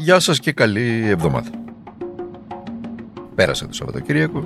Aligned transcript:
Γεια 0.00 0.20
σας 0.20 0.38
και 0.38 0.52
καλή 0.52 1.08
εβδομάδα. 1.08 1.50
Πέρασε 3.34 3.66
το 3.66 3.72
Σαββατοκύριακο. 3.72 4.44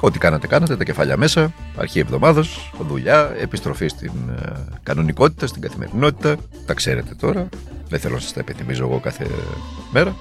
Ό,τι 0.00 0.18
κάνατε, 0.18 0.46
κάνατε, 0.46 0.76
τα 0.76 0.84
κεφάλια 0.84 1.16
μέσα, 1.16 1.52
αρχή 1.76 1.98
εβδομάδος, 1.98 2.72
δουλειά, 2.88 3.34
επιστροφή 3.40 3.88
στην 3.88 4.12
ε, 4.38 4.52
κανονικότητα, 4.82 5.46
στην 5.46 5.62
καθημερινότητα. 5.62 6.36
Τα 6.66 6.74
ξέρετε 6.74 7.14
τώρα. 7.14 7.48
Δεν 7.88 8.00
θέλω 8.00 8.14
να 8.14 8.20
σας 8.20 8.32
τα 8.32 8.40
επιθυμίζω 8.40 8.84
εγώ 8.84 9.00
κάθε 9.00 9.26
μέρα. 9.90 10.16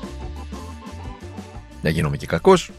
Να 1.81 1.89
γίνομαι 1.89 2.17
και 2.17 2.25
κακός. 2.25 2.71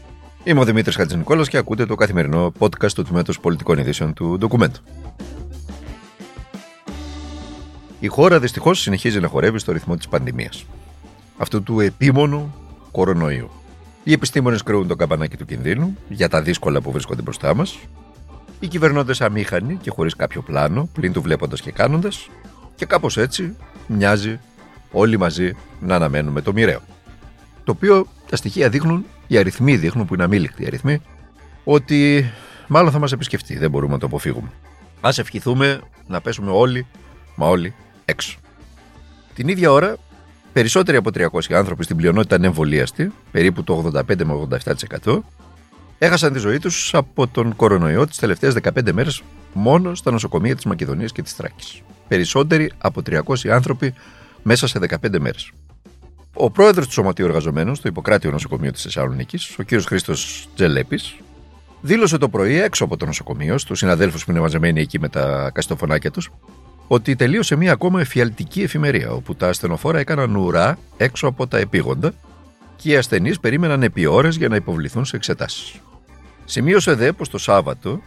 Είμαι 0.43 0.59
ο 0.59 0.63
Δημήτρης 0.63 0.95
Χατζηνικόλας 0.95 1.49
και 1.49 1.57
ακούτε 1.57 1.85
το 1.85 1.95
καθημερινό 1.95 2.53
podcast 2.59 2.91
του 2.91 3.03
Τμήματος 3.03 3.39
Πολιτικών 3.39 3.77
Ειδήσεων 3.77 4.13
του 4.13 4.37
Ντοκουμέντου. 4.37 4.79
Η 8.03 8.07
χώρα 8.07 8.39
δυστυχώς 8.39 8.79
συνεχίζει 8.79 9.19
να 9.19 9.27
χορεύει 9.27 9.59
στο 9.59 9.71
ρυθμό 9.71 9.95
της 9.95 10.07
πανδημίας. 10.07 10.65
Αυτού 11.37 11.63
του 11.63 11.79
επίμονου 11.79 12.55
κορονοϊού. 12.91 13.49
Οι 14.03 14.11
επιστήμονες 14.11 14.63
κρύουν 14.63 14.87
το 14.87 14.95
καμπανάκι 14.95 15.37
του 15.37 15.45
κινδύνου 15.45 15.97
για 16.09 16.29
τα 16.29 16.41
δύσκολα 16.41 16.81
που 16.81 16.91
βρίσκονται 16.91 17.21
μπροστά 17.21 17.55
μας. 17.55 17.79
Οι 18.59 18.67
κυβερνώντες 18.67 19.21
αμήχανοι 19.21 19.75
και 19.75 19.89
χωρίς 19.89 20.15
κάποιο 20.15 20.41
πλάνο, 20.41 20.89
πλην 20.93 21.13
του 21.13 21.21
βλέποντας 21.21 21.61
και 21.61 21.71
κάνοντας, 21.71 22.29
και 22.75 22.85
κάπως 22.85 23.17
έτσι 23.17 23.55
μοιάζει 23.87 24.39
όλοι 24.91 25.17
μαζί 25.17 25.55
να 25.79 25.95
αναμένουμε 25.95 26.41
το 26.41 26.53
μοιραίο. 26.53 26.81
Το 27.63 27.71
οποίο 27.71 28.07
τα 28.29 28.35
στοιχεία 28.35 28.69
δείχνουν, 28.69 29.05
οι 29.27 29.37
αριθμοί 29.37 29.77
δείχνουν, 29.77 30.05
που 30.05 30.13
είναι 30.13 30.23
αμήλικτοι 30.23 30.63
οι 30.63 30.65
αριθμοί, 30.65 31.01
ότι 31.63 32.31
μάλλον 32.67 32.91
θα 32.91 32.99
μας 32.99 33.11
επισκεφτεί, 33.11 33.57
δεν 33.57 33.69
μπορούμε 33.69 33.93
να 33.93 33.99
το 33.99 34.05
αποφύγουμε. 34.05 34.49
Α 35.01 35.09
ευχηθούμε 35.15 35.81
να 36.07 36.21
πέσουμε 36.21 36.51
όλοι, 36.51 36.85
μα 37.35 37.47
όλοι, 37.47 37.73
έξω. 38.05 38.37
Την 39.33 39.47
ίδια 39.47 39.71
ώρα, 39.71 39.95
περισσότεροι 40.53 40.97
από 40.97 41.09
300 41.13 41.53
άνθρωποι 41.53 41.83
στην 41.83 41.95
πλειονότητα 41.95 42.35
ανεμβολίαστοι, 42.35 43.11
περίπου 43.31 43.63
το 43.63 43.91
85 43.93 44.23
με 44.23 44.47
87%, 45.03 45.19
έχασαν 45.97 46.33
τη 46.33 46.39
ζωή 46.39 46.59
τους 46.59 46.93
από 46.93 47.27
τον 47.27 47.55
κορονοϊό 47.55 48.07
τις 48.07 48.17
τελευταίες 48.17 48.53
15 48.53 48.91
μέρες 48.91 49.21
μόνο 49.53 49.95
στα 49.95 50.11
νοσοκομεία 50.11 50.55
της 50.55 50.65
Μακεδονίας 50.65 51.11
και 51.11 51.21
της 51.21 51.35
Τράκη. 51.35 51.81
Περισσότεροι 52.07 52.71
από 52.77 53.01
300 53.01 53.49
άνθρωποι 53.49 53.93
μέσα 54.43 54.67
σε 54.67 54.79
15 54.79 55.19
μέρες. 55.19 55.51
Ο 56.33 56.49
πρόεδρος 56.49 56.87
του 56.87 56.93
Σωματείου 56.93 57.25
Εργαζομένων 57.25 57.75
στο 57.75 57.87
Ιπποκράτιο 57.87 58.31
Νοσοκομείο 58.31 58.71
της 58.71 58.81
Θεσσαλονίκης, 58.81 59.55
ο 59.59 59.63
κ. 59.63 59.81
Χρήστος 59.85 60.49
Τζελέπης, 60.55 61.15
δήλωσε 61.81 62.17
το 62.17 62.29
πρωί 62.29 62.59
έξω 62.59 62.83
από 62.83 62.97
το 62.97 63.05
νοσοκομείο, 63.05 63.57
στους 63.57 63.79
συναδέλφους 63.79 64.25
που 64.25 64.31
είναι 64.31 64.39
μαζεμένοι 64.39 64.81
εκεί 64.81 64.99
με 64.99 65.09
τα 65.09 65.51
καστοφωνάκια 65.53 66.11
τους, 66.11 66.31
ότι 66.87 67.15
τελείωσε 67.15 67.55
μία 67.55 67.71
ακόμα 67.71 68.01
εφιαλτική 68.01 68.61
εφημερία, 68.61 69.11
όπου 69.11 69.35
τα 69.35 69.47
ασθενοφόρα 69.47 69.99
έκαναν 69.99 70.35
ουρά 70.35 70.77
έξω 70.97 71.27
από 71.27 71.47
τα 71.47 71.57
επίγοντα 71.57 72.13
και 72.75 72.89
οι 72.89 72.95
ασθενείς 72.95 73.39
περίμεναν 73.39 73.83
επί 73.83 74.05
ώρες 74.05 74.35
για 74.35 74.47
να 74.47 74.55
υποβληθούν 74.55 75.05
σε 75.05 75.15
εξετάσεις. 75.15 75.75
Σημείωσε 76.45 76.93
δε 76.93 77.11
πως 77.11 77.29
το 77.29 77.37
Σάββατο, 77.37 78.01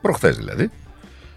προχθές 0.00 0.36
δηλαδή, 0.36 0.70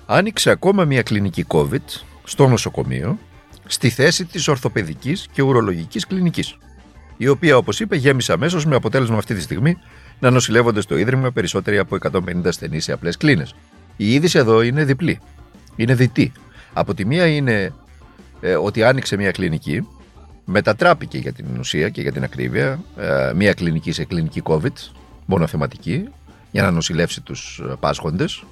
άνοιξε 0.06 0.50
ακόμα 0.50 0.86
μία 0.86 1.02
κλινική 1.02 1.46
COVID 1.48 2.02
στο 2.24 2.48
νοσοκομείο 2.48 3.18
στη 3.66 3.90
θέση 3.90 4.26
της 4.26 4.48
ορθοπαιδικής 4.48 5.28
και 5.32 5.42
ουρολογικής 5.42 6.08
κλινικής, 6.08 6.58
η 7.18 7.28
οποία 7.28 7.58
όπως 7.58 7.80
είπε 7.80 7.96
γέμισε 7.96 8.34
αμέσως 8.34 8.66
με 8.66 8.76
αποτέλεσμα 8.76 9.18
αυτή 9.18 9.34
τη 9.36 9.42
στιγμή 9.42 9.78
να 10.20 10.30
νοσηλεύονται 10.30 10.82
στο 10.82 10.98
Ίδρυμα 10.98 11.32
περισσότεροι 11.32 11.78
από 11.78 11.98
150 12.12 12.46
ασθενείς 12.46 12.84
σε 12.84 12.92
απλές 12.92 13.18
κλίνες. 13.18 13.56
Η 13.98 14.14
είδηση 14.14 14.38
εδώ 14.38 14.62
είναι 14.62 14.84
διπλή. 14.84 15.20
Είναι 15.76 15.94
διτή. 15.94 16.32
Από 16.74 16.94
τη 16.94 17.06
μία 17.06 17.28
είναι 17.28 17.74
ε, 18.42 18.56
ότι 18.56 18.84
άνοιξε 18.84 19.16
μια 19.16 19.32
κλινική, 19.32 19.88
μετατράπηκε 20.46 21.18
για 21.18 21.34
την 21.34 21.46
ουσία 21.60 21.90
και 21.90 22.02
για 22.02 22.12
την 22.12 22.24
ακρίβεια 22.24 22.80
ε, 22.98 23.32
μια 23.36 23.54
κλινική 23.54 23.92
σε 23.92 24.04
κλινική 24.04 24.42
COVID, 24.46 24.92
μονοθεματική, 25.26 26.08
για 26.52 26.62
να 26.62 26.72
νοσηλεύσει 26.72 27.22
τους 27.22 27.62
πάσχοντες 27.80 28.44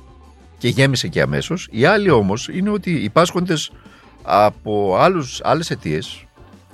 και 0.57 0.67
γέμισε 0.67 1.07
και 1.07 1.21
αμέσως. 1.21 1.67
Η 1.71 1.85
άλλη 1.85 2.09
όμως 2.09 2.47
είναι 2.47 2.69
ότι 2.69 2.91
οι 2.91 3.09
πάσχοντες 3.09 3.71
από 4.23 4.97
άλλους, 4.97 5.41
άλλες 5.43 5.71
αιτίες, 5.71 6.25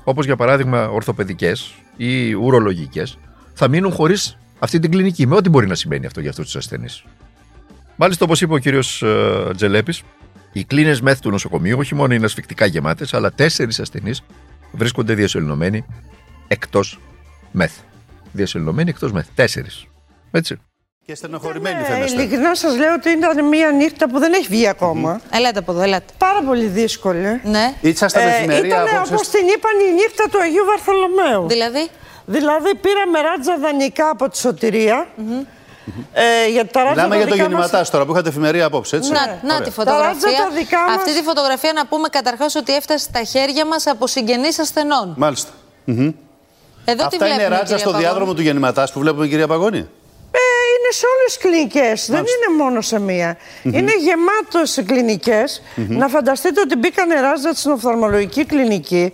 όπως 0.03 0.25
για 0.25 0.35
παράδειγμα 0.35 0.89
ορθοπαιδικές 0.89 1.73
ή 1.97 2.34
ουρολογικές, 2.34 3.17
θα 3.53 3.67
μείνουν 3.67 3.91
χωρίς 3.91 4.38
αυτή 4.59 4.79
την 4.79 4.91
κλινική, 4.91 5.28
με 5.28 5.35
ό,τι 5.35 5.50
μπορεί 5.50 5.67
να 5.67 5.75
σημαίνει 5.75 6.05
αυτό 6.05 6.19
για 6.19 6.29
αυτούς 6.29 6.45
τους 6.45 6.55
ασθενείς. 6.55 7.03
Μάλιστα, 7.95 8.25
όπως 8.25 8.41
είπε 8.41 8.53
ο 8.53 8.57
κύριος 8.57 9.01
ε, 9.01 9.51
Τζελέπης, 9.55 10.01
οι 10.55 10.63
κλίνες 10.63 11.01
μεθ 11.01 11.19
του 11.19 11.29
νοσοκομείου 11.29 11.77
όχι 11.79 11.95
μόνο 11.95 12.13
είναι 12.13 12.25
ασφικτικά 12.25 12.66
γεμάτες, 12.66 13.13
αλλά 13.13 13.31
τέσσερις 13.31 13.79
ασθενείς 13.79 14.21
βρίσκονται 14.71 15.13
διασωληνωμένοι 15.13 15.85
εκτός 16.47 16.99
μεθ. 17.51 17.71
Διασωληνωμένοι 18.31 18.89
εκτός 18.89 19.11
μεθ. 19.11 19.27
Τέσσερις. 19.35 19.85
Έτσι. 20.31 20.59
Και 21.05 21.16
στενοχωρημένοι 21.16 21.83
θα 21.83 21.97
είστε. 21.99 22.21
Ειλικρινά 22.21 22.55
σας 22.55 22.77
λέω 22.77 22.93
ότι 22.93 23.09
ήταν 23.09 23.47
μια 23.47 23.71
νύχτα 23.71 24.09
που 24.09 24.19
δεν 24.19 24.33
έχει 24.33 24.47
βγει 24.49 24.67
ακόμα. 24.67 25.21
Ελάτε 25.31 25.59
από 25.59 25.71
εδώ, 25.71 25.81
ελάτε. 25.81 26.13
Πάρα 26.17 26.41
πολύ 26.43 26.66
δύσκολη. 26.66 27.39
Ναι. 27.43 27.73
Ήσασταν 27.81 28.27
Ε, 28.27 28.35
εφημερία 28.35 28.67
ήταν 28.67 28.87
απόψε. 28.95 29.13
όπως 29.13 29.29
την 29.29 29.47
είπαν 29.55 29.72
η 29.89 29.93
νύχτα 29.93 30.23
του 30.31 30.41
Αγίου 30.41 30.66
Βαρθολομαίου. 30.66 31.47
Δηλαδή; 31.47 31.87
Δηλαδή 32.25 32.75
πήραμε 32.75 33.22
ράτζα 33.22 33.57
δανεικά 33.59 34.09
από 34.09 34.29
τη 34.29 34.37
σωτηρία. 34.37 35.07
Ε, 36.13 36.50
για 36.50 36.66
τα 36.68 36.84
ράτζα 36.84 36.94
Μιλάμε 37.07 37.09
τα 37.09 37.16
για 37.16 37.25
το 37.28 37.31
δικά 37.35 37.50
μας- 37.50 37.59
γεννηματά 37.59 37.91
τώρα 37.91 38.06
που 38.06 38.12
είχατε 38.12 38.29
εφημερία 38.29 38.66
απόψε, 38.66 38.96
έτσι. 38.96 39.12
Να, 39.12 39.19
να 39.19 39.53
Ωραία. 39.53 39.62
τη 39.62 39.72
φωτογραφία. 39.72 40.07
ράτζα 40.07 40.28
τα 40.28 40.50
δικά 40.57 40.79
μας- 40.79 40.96
Αυτή 40.96 41.13
τη 41.18 41.22
φωτογραφία 41.23 41.73
να 41.73 41.85
πούμε 41.85 42.07
καταρχάς 42.07 42.56
ότι 42.56 42.75
έφτασε 42.75 43.03
στα 43.09 43.23
χέρια 43.23 43.66
μας 43.66 43.88
από 43.88 44.07
συγγενείς 44.07 44.59
ασθενών. 44.59 45.13
Μάλιστα. 45.18 45.50
Εδώ 45.85 46.06
τι 46.97 47.03
Αυτά 47.03 47.25
είναι 47.25 47.25
βλέπουμε, 47.35 47.47
ράτσα 47.47 47.63
κυρία 47.63 47.78
στο 47.78 47.85
Παγώνη; 47.90 48.03
διάδρομο 48.03 48.34
του 48.34 48.41
γεννηματάς 48.41 48.91
που 48.91 49.00
βλέπουμε, 49.00 49.28
κυρία 49.28 49.47
Παγώνη; 49.47 49.78
Ε, 49.78 50.40
είναι 50.78 50.91
σε 50.91 51.06
όλες 51.06 51.25
τις 51.25 51.38
κλινικές, 51.38 52.06
δεν 52.09 52.19
είναι 52.19 52.63
μόνο 52.63 52.81
σε 52.81 53.00
μία. 53.00 53.38
Είναι 53.63 53.91
γεμάτο 54.00 54.66
σε 54.66 54.81
κλινικές. 54.84 55.62
Να 55.75 56.07
φανταστείτε 56.07 56.62
ότι 56.62 56.75
μπήκανε 56.75 57.19
ράζα 57.19 57.53
στην 57.53 57.72
οφθαλμολογική 57.72 58.46
κλινική, 58.46 59.13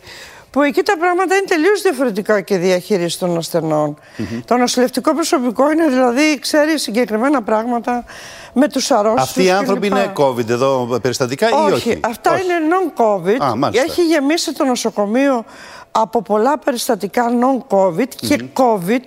που 0.52 0.62
εκεί 0.62 0.82
τα 0.82 0.98
πράγματα 0.98 1.36
είναι 1.36 1.46
τελείως 1.48 1.82
διαφορετικά 1.82 2.42
και 2.42 2.54
η 2.54 2.58
διαχείριση 2.58 3.20
των 3.20 3.38
ασθενών. 3.38 4.00
Το 4.46 4.58
νοσηλευτικό 4.58 5.14
προσωπικό 5.14 5.72
είναι 5.72 5.88
δηλαδή, 5.88 6.40
ξέρει 6.40 6.80
συγκεκριμένα 6.80 7.42
πράγματα 7.42 8.06
με 8.54 8.68
τους 8.68 8.92
αρρώστους 8.92 9.24
Αυτοί 9.24 9.44
οι 9.44 9.50
άνθρωποι 9.50 9.88
κλπ. 9.90 9.98
είναι 9.98 10.14
COVID 10.16 10.50
εδώ 10.50 11.00
περιστατικά 11.02 11.48
ή 11.50 11.72
όχι. 11.72 12.00
αυτά 12.04 12.34
Όχι. 12.34 12.44
είναι 12.44 12.54
non-COVID. 12.70 13.44
Α, 13.44 13.56
μάλιστα. 13.56 13.86
Έχει 13.86 14.06
γεμίσει 14.06 14.54
το 14.54 14.64
νοσοκομείο 14.64 15.46
από 15.92 16.22
πολλά 16.22 16.58
περιστατικά 16.58 17.26
non-COVID 17.42 18.08
και 18.16 18.44
COVID. 18.54 19.06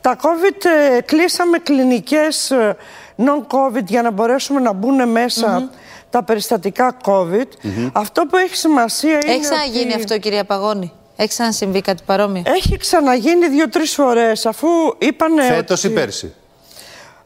Τα 0.00 0.16
COVID 0.16 0.64
ε, 0.96 1.00
κλείσαμε 1.00 1.58
κλινικές 1.58 2.50
ε, 2.50 2.76
non-COVID 3.16 3.84
για 3.84 4.02
να 4.02 4.10
μπορέσουμε 4.10 4.60
να 4.60 4.72
μπουν 4.72 5.08
μέσα 5.08 5.70
τα 6.10 6.22
περιστατικά 6.22 6.96
COVID. 7.04 7.46
Αυτό 7.92 8.22
που 8.26 8.36
έχει 8.36 8.56
σημασία 8.56 9.10
είναι 9.22 9.32
Έχει 9.32 9.40
ξαναγίνει 9.40 9.84
ότι 9.92 9.94
αυτό, 9.94 10.18
κυρία 10.18 10.44
Παγώνη. 10.44 10.92
Έχει 11.16 11.28
ξανασυμβεί 11.28 11.80
κάτι 11.80 12.02
παρόμοιο. 12.06 12.42
Έχει 12.46 12.76
ξαναγίνει 12.76 13.48
δύο-τρεις 13.48 13.92
φορές 13.94 14.46
αφού 14.46 14.68
είπανε 14.98 15.42
Φέτος 15.42 15.82
ή 15.82 15.86
ότι- 15.86 15.94
πέρσι; 15.94 16.34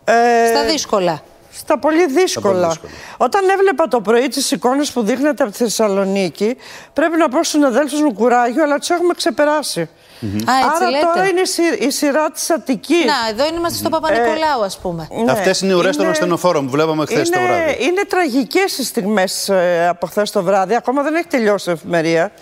Ε, 0.05 0.13
Στα 0.49 0.65
δύσκολα. 0.65 1.23
Στα 1.55 1.79
πολύ 1.79 2.07
δύσκολα. 2.07 2.69
δύσκολα. 2.69 2.93
Όταν 3.17 3.49
έβλεπα 3.49 3.89
το 3.89 4.01
πρωί 4.01 4.29
τις 4.29 4.51
εικόνες 4.51 4.93
που 4.93 5.03
δείχνετε 5.03 5.43
από 5.43 5.53
τη 5.53 5.59
Θεσσαλονίκη, 5.59 6.57
πρέπει 6.93 7.17
να 7.17 7.29
πω 7.29 7.37
στους 7.37 7.49
συναδέλφους 7.49 8.01
μου 8.01 8.13
κουράγιο, 8.13 8.63
αλλά 8.63 8.79
του 8.79 8.93
έχουμε 8.93 9.15
ξεπεράσει. 9.17 9.81
Α, 9.81 10.25
έτσι 10.25 10.47
Άρα 10.77 10.91
λέτε. 10.91 11.05
τώρα 11.07 11.29
είναι 11.29 11.41
η, 11.41 11.45
σι- 11.47 11.83
η 11.83 11.91
σειρά 11.91 12.31
της 12.31 12.51
Αττικής. 12.51 13.05
Να, 13.05 13.43
εδώ 13.43 13.55
είμαστε 13.57 13.79
στο 13.79 13.89
Παπα-Νικολάου, 13.89 14.63
ας 14.65 14.79
πούμε. 14.79 15.09
Ναι. 15.25 15.33
Αυτές 15.33 15.61
είναι 15.61 15.73
οι 15.73 15.75
ουρές 15.77 15.97
των 15.97 16.09
ασθενοφόρων 16.09 16.65
που 16.65 16.71
βλέπαμε 16.71 17.07
χθες 17.07 17.31
το 17.31 17.41
είναι, 17.41 17.49
βράδυ. 17.49 17.77
Είναι 17.85 18.03
τραγικές 18.09 18.79
οι 18.79 18.85
στιγμές 18.85 19.51
από 19.89 20.07
χθες 20.07 20.31
το 20.31 20.43
βράδυ. 20.43 20.75
Ακόμα 20.75 21.03
δεν 21.03 21.15
έχει 21.15 21.27
τελειώσει 21.27 21.71
η 21.71 21.73
εφημερία. 21.73 22.33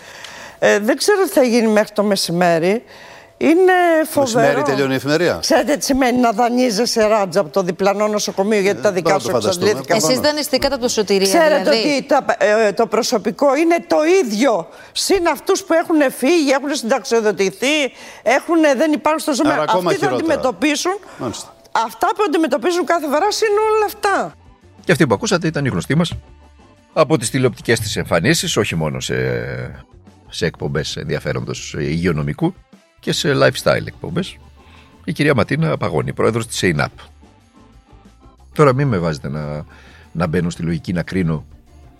Ε, 0.59 0.79
δεν 0.79 0.97
ξέρω 0.97 1.23
τι 1.23 1.29
θα 1.29 1.43
γίνει 1.43 1.67
μέχρι 1.67 1.93
το 1.93 2.03
μεσημέρι. 2.03 2.83
Είναι 3.43 3.73
φοβερό. 4.09 4.39
Μεσημέρι 4.39 4.61
τελειώνει 4.69 4.93
η 4.93 4.95
εφημερία. 4.95 5.37
Ξέρετε 5.41 5.77
τι 5.77 5.83
σημαίνει 5.85 6.17
να 6.17 6.31
δανείζεσαι 6.31 7.07
ράτζα 7.07 7.39
από 7.39 7.49
το 7.49 7.61
διπλανό 7.63 8.07
νοσοκομείο 8.07 8.59
γιατί 8.59 8.81
τα 8.81 8.91
δικά 8.91 9.01
μπορώ 9.01 9.15
να 9.15 9.19
σου 9.21 9.27
το 9.27 9.33
φανταστούμε. 9.33 9.69
εξαντλήθηκαν. 9.69 10.09
Εσείς 10.09 10.19
δανειστήκατε 10.19 10.73
από 10.73 10.83
το 10.83 10.89
σωτηρία, 10.89 11.27
Ξέρετε 11.27 11.69
δηλαδή; 11.69 11.95
ότι 11.97 12.05
τα, 12.07 12.25
ε, 12.37 12.71
το 12.71 12.87
προσωπικό 12.87 13.55
είναι 13.55 13.75
το 13.87 13.97
ίδιο. 14.23 14.67
Συν 14.91 15.27
αυτούς 15.27 15.63
που 15.63 15.73
έχουν 15.73 16.11
φύγει, 16.11 16.49
έχουν 16.49 16.75
συνταξιοδοτηθεί, 16.75 17.75
έχουν, 18.23 18.61
δεν 18.77 18.91
υπάρχουν 18.91 19.19
στο 19.19 19.33
ζώμα. 19.33 19.53
Άρα 19.53 19.61
ακόμα 19.61 19.89
Αυτοί 19.89 19.99
θα 19.99 20.07
χειρότερα. 20.07 20.33
αντιμετωπίσουν. 20.33 20.97
Μάλιστα. 21.17 21.55
Αυτά 21.71 22.07
που 22.15 22.23
αντιμετωπίζουν 22.27 22.85
κάθε 22.85 23.05
φορά 23.05 23.27
είναι 23.47 23.59
όλα 23.75 23.85
αυτά. 23.85 24.33
Και 24.85 24.91
αυτή 24.91 25.07
που 25.07 25.13
ακούσατε 25.13 25.47
ήταν 25.47 25.65
η 25.65 25.69
γνωστή 25.69 25.95
μας 25.95 26.11
από 26.93 27.17
τις 27.17 27.29
τηλεοπτικές 27.29 27.79
τη 27.79 27.99
εμφανίσεις, 27.99 28.57
όχι 28.57 28.75
μόνο 28.75 28.99
σε, 28.99 29.15
σε 30.29 30.45
εκπομπές 30.45 30.95
ενδιαφέροντος 30.95 31.75
υγειονομικού 31.79 32.53
και 33.01 33.11
σε 33.11 33.31
lifestyle 33.35 33.87
εκπομπές. 33.87 34.37
Η 35.03 35.11
κυρία 35.11 35.33
Ματίνα 35.35 35.77
Παγώνη, 35.77 36.13
πρόεδρος 36.13 36.47
της 36.47 36.61
ΕΙΝΑΠ. 36.61 36.91
Τώρα 38.53 38.73
μην 38.73 38.87
με 38.87 38.97
βάζετε 38.97 39.29
να, 39.29 39.65
να 40.11 40.27
μπαίνω 40.27 40.49
στη 40.49 40.63
λογική 40.63 40.93
να 40.93 41.03
κρίνω 41.03 41.45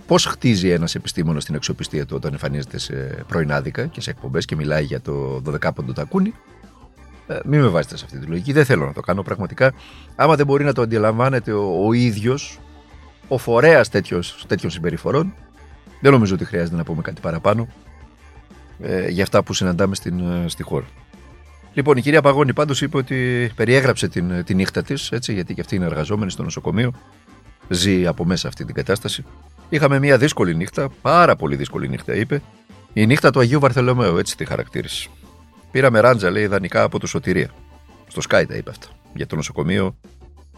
πώς 0.08 0.26
χτίζει 0.26 0.70
ένας 0.70 0.96
επιστήμονας 0.96 1.46
την 1.46 1.56
αξιοπιστία 1.56 2.06
του 2.06 2.16
όταν 2.16 2.32
εμφανίζεται 2.32 2.78
σε 2.78 2.94
πρωινάδικα 3.28 3.86
και 3.86 4.02
σε 4.02 4.10
εκπομπές 4.10 4.46
και 4.46 4.56
μιλάει 4.56 4.84
για 4.84 5.02
το 5.02 5.42
12ποντο 5.46 5.94
τακούνι. 5.94 6.34
Ε, 7.28 7.40
μην 7.46 7.62
με 7.62 7.68
βάζετε 7.68 7.98
σε 7.98 8.06
αυτή 8.06 8.20
τη 8.20 8.26
λογική. 8.26 8.54
Δεν 8.54 8.66
θέλω 8.66 8.86
να 8.86 8.94
το 8.94 9.02
κάνω 9.02 9.24
πραγματικά. 9.24 9.74
Άμα 10.16 10.36
δεν 10.36 10.46
μπορεί 10.46 10.64
να 10.64 10.74
το 10.74 10.82
αντιλαμβάνεται 10.82 11.52
ο, 11.52 11.86
ο 11.86 11.94
ίδιος, 11.94 12.60
ο 13.28 13.38
φορέας 13.38 13.90
τέτοιων 13.90 14.72
συμπεριφορών, 14.72 15.34
δεν 16.02 16.12
νομίζω 16.12 16.36
ότι 16.36 16.46
χρειάζεται 16.46 16.76
να 16.76 16.84
πούμε 16.84 17.02
κάτι 17.02 17.22
παραπάνω 17.22 17.68
ε, 18.82 19.08
για 19.08 19.24
αυτά 19.24 19.44
που 19.44 19.54
συναντάμε 19.54 19.96
στην, 19.96 20.20
ε, 20.20 20.48
στη 20.48 20.64
χώρα. 20.64 20.86
Λοιπόν, 21.74 21.98
η 21.98 22.02
κυρία 22.02 22.22
Παγώνη 22.22 22.54
πάντως 22.54 22.82
είπε 22.82 22.98
ότι 22.98 23.52
περιέγραψε 23.56 24.08
την, 24.08 24.44
την 24.44 24.56
νύχτα 24.56 24.84
της, 24.84 25.10
γιατί 25.28 25.54
και 25.54 25.62
αυτή 25.62 25.76
είναι 25.76 25.86
εργαζόμενη 25.86 26.32
στο 26.32 26.44
νοσοκομείο. 26.44 26.94
Ζει 27.70 28.08
από 28.08 28.26
μέσα 28.26 28.48
αυτή 28.48 28.66
την 28.66 28.76
κατάσταση. 28.76 29.26
Είχαμε 29.70 30.00
μια 30.00 30.18
δύσκολη 30.18 30.56
νύχτα, 30.56 30.90
πάρα 31.02 31.36
πολύ 31.36 31.56
δύσκολη 31.56 31.90
νύχτα, 31.90 32.16
είπε. 32.16 32.42
Η 32.94 33.06
νύχτα 33.06 33.32
του 33.32 33.40
Αγίου 33.40 33.60
Βαρθελομαίου, 33.60 34.18
έτσι 34.18 34.38
τη 34.38 34.46
χαρακτήρισε. 34.46 35.10
Πήραμε 35.72 36.00
ράντζα, 36.00 36.30
λέει, 36.30 36.44
ιδανικά 36.44 36.84
από 36.84 37.00
το 37.00 37.08
Σωτηρία. 37.08 37.50
Στο 38.08 38.22
Sky 38.30 38.44
τα 38.48 38.56
είπε 38.56 38.70
αυτά. 38.70 38.88
Για 39.14 39.28
το 39.28 39.36
νοσοκομείο 39.36 39.96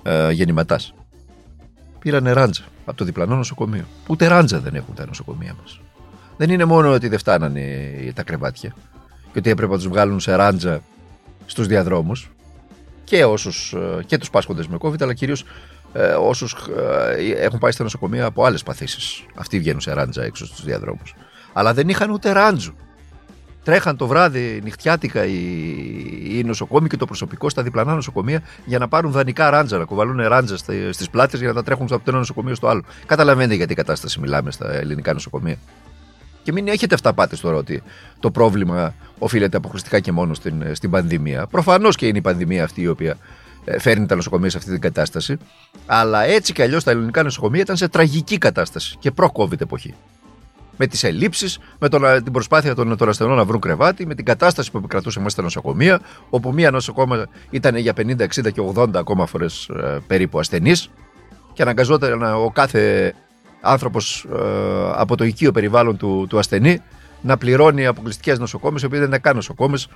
ε, 0.03 0.31
Γεννηματάς. 0.31 0.93
Πήρανε 1.99 2.31
ράντζα 2.31 2.63
από 2.85 2.97
το 2.97 3.05
διπλανό 3.05 3.35
νοσοκομείο. 3.35 3.85
Ούτε 4.07 4.27
ράντζα 4.27 4.59
δεν 4.59 4.75
έχουν 4.75 4.95
τα 4.95 5.05
νοσοκομεία 5.05 5.55
μας. 5.61 5.81
Δεν 6.43 6.51
είναι 6.51 6.65
μόνο 6.65 6.93
ότι 6.93 7.07
δεν 7.07 7.19
φτάνανε 7.19 7.61
τα 8.15 8.23
κρεβάτια 8.23 8.73
και 9.31 9.39
ότι 9.39 9.49
έπρεπε 9.49 9.71
να 9.71 9.77
τους 9.77 9.87
βγάλουν 9.87 10.19
σε 10.19 10.35
ράντζα 10.35 10.81
στους 11.45 11.67
διαδρόμους 11.67 12.29
και, 13.03 13.25
όσους, 13.25 13.73
ε, 13.73 14.03
και 14.05 14.17
τους 14.17 14.29
πάσχοντες 14.29 14.67
με 14.67 14.77
COVID 14.79 15.01
αλλά 15.01 15.13
κυρίως 15.13 15.45
ε, 15.93 16.07
όσους 16.07 16.55
ε, 17.17 17.43
έχουν 17.43 17.59
πάει 17.59 17.71
στα 17.71 17.83
νοσοκομεία 17.83 18.25
από 18.25 18.45
άλλες 18.45 18.63
παθήσεις. 18.63 19.25
Αυτοί 19.35 19.59
βγαίνουν 19.59 19.81
σε 19.81 19.93
ράντζα 19.93 20.23
έξω 20.23 20.45
στους 20.45 20.63
διαδρόμους. 20.63 21.15
Αλλά 21.53 21.73
δεν 21.73 21.89
είχαν 21.89 22.09
ούτε 22.09 22.31
ράντζου. 22.31 22.75
Τρέχαν 23.63 23.97
το 23.97 24.07
βράδυ 24.07 24.61
νυχτιάτικα 24.63 25.25
οι, 25.25 25.39
οι 26.29 26.43
νοσοκόμοι 26.43 26.87
και 26.87 26.97
το 26.97 27.05
προσωπικό 27.05 27.49
στα 27.49 27.63
διπλανά 27.63 27.93
νοσοκομεία 27.93 28.41
για 28.65 28.79
να 28.79 28.87
πάρουν 28.87 29.11
δανεικά 29.11 29.49
ράντζα, 29.49 29.77
να 29.77 29.85
κουβαλούν 29.85 30.27
ράντζα 30.27 30.57
στις 30.91 31.09
πλάτες 31.09 31.39
για 31.39 31.47
να 31.47 31.53
τα 31.53 31.63
τρέχουν 31.63 31.85
από 31.85 31.97
το 31.97 32.03
ένα 32.05 32.17
νοσοκομείο 32.17 32.55
στο 32.55 32.67
άλλο. 32.67 32.83
Καταλαβαίνετε 33.05 33.55
για 33.55 33.67
τι 33.67 33.73
κατάσταση 33.73 34.19
μιλάμε 34.19 34.51
στα 34.51 34.73
ελληνικά 34.73 35.13
νοσοκομεία. 35.13 35.57
Και 36.43 36.51
μην 36.51 36.67
έχετε 36.67 36.95
αυταπάτες 36.95 37.39
τώρα 37.39 37.57
ότι 37.57 37.83
το 38.19 38.31
πρόβλημα 38.31 38.93
οφείλεται 39.19 39.57
αποκλειστικά 39.57 39.99
και 39.99 40.11
μόνο 40.11 40.33
στην, 40.33 40.63
στην 40.75 40.89
πανδημία. 40.89 41.47
Προφανώς 41.47 41.95
και 41.95 42.07
είναι 42.07 42.17
η 42.17 42.21
πανδημία 42.21 42.63
αυτή 42.63 42.81
η 42.81 42.87
οποία 42.87 43.17
ε, 43.65 43.79
φέρνει 43.79 44.05
τα 44.05 44.15
νοσοκομεία 44.15 44.49
σε 44.49 44.57
αυτή 44.57 44.71
την 44.71 44.81
κατάσταση. 44.81 45.37
Αλλά 45.85 46.23
έτσι 46.23 46.53
κι 46.53 46.61
αλλιώς 46.61 46.83
τα 46.83 46.91
ελληνικά 46.91 47.23
νοσοκομεία 47.23 47.61
ήταν 47.61 47.77
σε 47.77 47.87
τραγική 47.87 48.37
κατάσταση 48.37 48.95
και 48.99 49.11
προ-COVID 49.11 49.61
εποχή. 49.61 49.93
Με 50.77 50.87
τις 50.87 51.03
ελλείψεις, 51.03 51.59
με 51.79 51.89
τον, 51.89 52.23
την 52.23 52.33
προσπάθεια 52.33 52.75
των, 52.75 52.97
των 52.97 53.09
ασθενών 53.09 53.35
να 53.35 53.45
βρουν 53.45 53.59
κρεβάτι, 53.59 54.05
με 54.05 54.15
την 54.15 54.25
κατάσταση 54.25 54.71
που 54.71 54.77
επικρατούσε 54.77 55.19
μέσα 55.19 55.29
στα 55.29 55.41
νοσοκομεία, 55.41 56.01
όπου 56.29 56.53
μία 56.53 56.71
νοσοκόμα 56.71 57.25
ήταν 57.49 57.75
για 57.75 57.93
50, 57.97 58.01
60 58.01 58.27
και 58.27 58.61
80 58.75 58.87
ακόμα 58.93 59.25
φορές 59.25 59.69
ε, 59.69 60.01
περίπου 60.07 60.39
ασθενής 60.39 60.89
και 61.53 61.61
αναγκαζόταν 61.61 62.23
ο 62.23 62.51
κάθε 62.53 63.13
άνθρωπος 63.63 64.25
ε, 64.33 64.37
από 64.95 65.17
το 65.17 65.23
οικείο 65.23 65.51
περιβάλλον 65.51 65.97
του, 65.97 66.25
του 66.29 66.39
ασθενή 66.39 66.81
να 67.21 67.37
πληρώνει 67.37 67.85
αποκλειστικές 67.85 68.39
νοσοκόμες, 68.39 68.81
οι 68.81 68.85
οποίες 68.85 68.99
δεν 68.99 69.09
ήταν 69.09 69.21
καν 69.21 69.35
νοσοκόμες, 69.35 69.87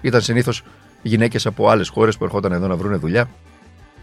ήταν 0.00 0.20
συνήθως 0.20 0.62
γυναίκες 1.02 1.46
από 1.46 1.68
άλλες 1.68 1.88
χώρες 1.88 2.16
που 2.16 2.24
ερχόταν 2.24 2.52
εδώ 2.52 2.66
να 2.66 2.76
βρουν 2.76 2.98
δουλειά. 2.98 3.28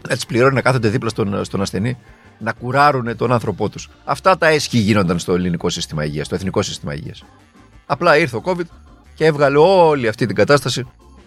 Να 0.08 0.14
τις 0.14 0.26
πληρώνει 0.26 0.54
να 0.54 0.62
κάθονται 0.62 0.88
δίπλα 0.88 1.08
στον, 1.08 1.44
στον 1.44 1.60
ασθενή, 1.60 1.98
να 2.38 2.52
κουράρουν 2.52 3.16
τον 3.16 3.32
άνθρωπό 3.32 3.68
τους. 3.68 3.88
Αυτά 4.04 4.38
τα 4.38 4.48
έσχη 4.48 4.78
γίνονταν 4.78 5.18
στο 5.18 5.34
ελληνικό 5.34 5.70
σύστημα 5.70 6.04
υγείας, 6.04 6.26
στο 6.26 6.34
εθνικό 6.34 6.62
σύστημα 6.62 6.94
υγείας. 6.94 7.24
Απλά 7.86 8.18
ήρθε 8.18 8.36
ο 8.36 8.42
COVID 8.44 8.66
και 9.14 9.24
έβγαλε 9.24 9.58
όλη 9.58 10.08
αυτή 10.08 10.26
την 10.26 10.34
κατάσταση 10.34 10.86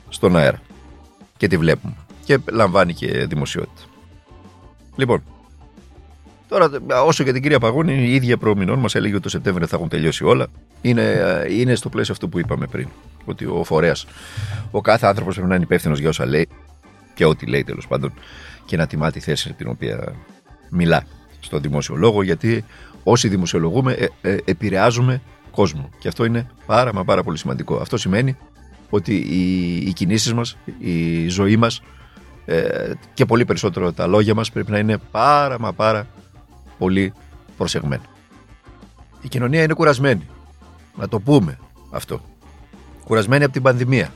στον 0.09 0.35
αέρα. 0.35 0.61
Και 1.37 1.47
τη 1.47 1.57
βλέπουμε. 1.57 1.93
Και 2.23 2.39
λαμβάνει 2.51 2.93
και 2.93 3.25
δημοσιότητα. 3.25 3.81
Λοιπόν, 4.95 5.23
Τώρα, 6.47 6.69
όσο 7.05 7.23
για 7.23 7.33
την 7.33 7.41
κυρία 7.41 7.59
Παγώνη, 7.59 7.93
η 7.93 8.13
ίδια 8.13 8.37
προμηνών 8.37 8.79
μας 8.79 8.95
έλεγε 8.95 9.13
ότι 9.13 9.23
το 9.23 9.29
Σεπτέμβριο 9.29 9.67
θα 9.67 9.75
έχουν 9.75 9.89
τελειώσει 9.89 10.23
όλα. 10.23 10.47
Είναι, 10.81 11.11
ε, 11.11 11.53
είναι 11.53 11.75
στο 11.75 11.89
πλαίσιο 11.89 12.13
αυτό 12.13 12.27
που 12.27 12.39
είπαμε 12.39 12.67
πριν. 12.67 12.87
Ότι 13.25 13.45
ο 13.45 13.63
φορέας, 13.63 14.05
ο 14.71 14.81
κάθε 14.81 15.07
άνθρωπος 15.07 15.33
πρέπει 15.33 15.49
να 15.49 15.55
είναι 15.55 15.63
υπεύθυνος 15.63 15.99
για 15.99 16.09
όσα 16.09 16.25
λέει 16.25 16.47
και 17.13 17.25
ό,τι 17.25 17.45
λέει 17.45 17.63
τέλος 17.63 17.87
πάντων 17.87 18.13
και 18.65 18.77
να 18.77 18.87
τιμά 18.87 19.11
τη 19.11 19.19
θέση 19.19 19.53
την 19.53 19.67
οποία 19.67 20.15
μιλά 20.69 21.03
στο 21.39 21.59
δημόσιο 21.59 21.95
λόγο. 21.95 22.23
Γιατί 22.23 22.65
όσοι 23.03 23.27
δημοσιολογούμε, 23.27 23.93
ε, 23.93 24.07
ε, 24.21 24.37
επηρεάζουμε 24.45 25.21
κόσμο. 25.51 25.89
Και 25.99 26.07
αυτό 26.07 26.25
είναι 26.25 26.47
πάρα 26.65 26.93
μα 26.93 27.03
πάρα 27.03 27.23
πολύ 27.23 27.37
σημαντικό. 27.37 27.75
Αυτό 27.75 27.97
σημαίνει 27.97 28.37
ότι 28.89 29.15
οι, 29.15 29.75
οι 29.75 29.93
κινήσεις 29.93 30.33
μας, 30.33 30.57
η 30.79 31.27
ζωή 31.27 31.57
μας 31.57 31.81
ε, 32.45 32.91
και 33.13 33.25
πολύ 33.25 33.45
περισσότερο 33.45 33.93
τα 33.93 34.07
λόγια 34.07 34.33
μας 34.33 34.51
πρέπει 34.51 34.71
να 34.71 34.77
είναι 34.77 34.97
πάρα 35.11 35.59
μα 35.59 35.73
πάρα 35.73 36.07
πολύ 36.77 37.13
προσεγμένο. 37.57 38.03
Η 39.21 39.27
κοινωνία 39.27 39.63
είναι 39.63 39.73
κουρασμένη. 39.73 40.27
Να 40.95 41.07
το 41.07 41.19
πούμε 41.19 41.57
αυτό. 41.91 42.21
Κουρασμένη 43.05 43.43
από 43.43 43.53
την 43.53 43.61
πανδημία. 43.61 44.09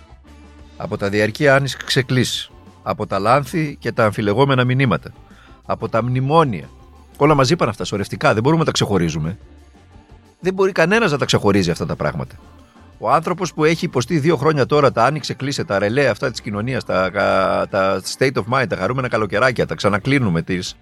Από 0.77 0.97
τα 0.97 1.09
διαρκή 1.09 1.47
άνοιξη 1.47 1.77
ξεκλήσεις. 1.85 2.51
Από 2.83 3.07
τα 3.07 3.19
λάνθη 3.19 3.77
και 3.79 3.91
τα 3.91 4.05
αμφιλεγόμενα 4.05 4.63
μηνύματα. 4.63 5.13
Από 5.65 5.89
τα 5.89 6.03
μνημόνια. 6.03 6.69
Όλα 7.17 7.33
μαζί 7.33 7.55
πάνε 7.55 7.71
αυτά 7.71 7.83
σωρευτικά. 7.83 8.33
Δεν 8.33 8.43
μπορούμε 8.43 8.59
να 8.59 8.65
τα 8.65 8.71
ξεχωρίζουμε. 8.71 9.37
Δεν 10.39 10.53
μπορεί 10.53 10.71
κανένας 10.71 11.11
να 11.11 11.17
τα 11.17 11.25
ξεχωρίζει 11.25 11.71
αυτά 11.71 11.85
τα 11.85 11.95
πράγματα. 11.95 12.35
Ο 12.97 13.11
άνθρωπος 13.11 13.53
που 13.53 13.63
έχει 13.63 13.85
υποστεί 13.85 14.19
δύο 14.19 14.35
χρόνια 14.37 14.65
τώρα 14.65 14.91
τα 14.91 15.05
άνοιξε, 15.05 15.33
κλείσε, 15.33 15.63
τα 15.63 15.79
ρελέ 15.79 16.07
αυτά 16.07 16.31
της 16.31 16.41
κοινωνίας, 16.41 16.85
τα, 16.85 17.11
τα 17.69 18.01
state 18.17 18.33
of 18.33 18.43
mind, 18.53 18.65
τα 18.69 18.75
χαρούμενα 18.75 19.07
καλοκαιράκια, 19.07 19.65
τα 19.65 19.75
ξανακλίνουμε, 19.75 20.41
τις 20.41 20.75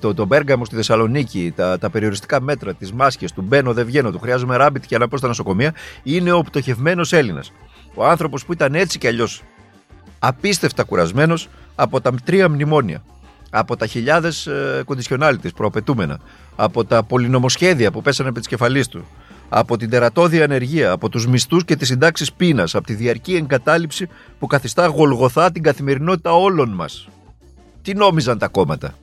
το, 0.00 0.14
το 0.14 0.24
Μπέργαμο 0.24 0.64
στη 0.64 0.74
Θεσσαλονίκη, 0.74 1.52
τα, 1.56 1.78
τα 1.78 1.90
περιοριστικά 1.90 2.40
μέτρα, 2.40 2.74
τι 2.74 2.94
μάσκες, 2.94 3.32
του 3.32 3.42
μπαίνω, 3.42 3.72
δεν 3.72 3.86
βγαίνω, 3.86 4.10
του 4.10 4.18
χρειάζομαι 4.18 4.56
ράμπιτ 4.56 4.84
για 4.88 4.98
να 4.98 5.08
πάω 5.08 5.18
στα 5.18 5.28
νοσοκομεία, 5.28 5.74
είναι 6.02 6.32
ο 6.32 6.42
πτωχευμένος 6.42 7.12
Έλληνας. 7.12 7.52
Ο 7.94 8.06
άνθρωπος 8.06 8.44
που 8.44 8.52
ήταν 8.52 8.74
έτσι 8.74 8.98
κι 8.98 9.06
αλλιώς 9.06 9.42
απίστευτα 10.18 10.82
κουρασμένος 10.82 11.48
από 11.74 12.00
τα 12.00 12.14
τρία 12.24 12.48
μνημόνια, 12.48 13.02
από 13.50 13.76
τα 13.76 13.86
χιλιάδες 13.86 14.46
ε, 14.46 14.84
προαπαιτούμενα, 15.54 16.18
από 16.56 16.84
τα 16.84 17.02
πολυνομοσχέδια 17.02 17.90
που 17.90 18.02
πέσανε 18.02 18.28
επί 18.28 18.38
της 18.38 18.48
κεφαλής 18.48 18.88
του, 18.88 19.06
από 19.48 19.76
την 19.76 19.90
τερατώδη 19.90 20.42
ανεργία, 20.42 20.90
από 20.90 21.08
τους 21.08 21.26
μισθούς 21.26 21.64
και 21.64 21.76
τις 21.76 21.88
συντάξεις 21.88 22.32
πείνας, 22.32 22.74
από 22.74 22.86
τη 22.86 22.94
διαρκή 22.94 23.34
εγκατάλειψη 23.34 24.08
που 24.38 24.46
καθιστά 24.46 24.86
γολγοθά 24.86 25.52
την 25.52 25.62
καθημερινότητα 25.62 26.32
όλων 26.32 26.68
μας. 26.68 27.08
Τι 27.82 27.94
νόμιζαν 27.94 28.38
τα 28.38 28.48
κόμματα; 28.48 28.94